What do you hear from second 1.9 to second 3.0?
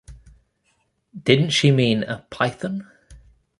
a python?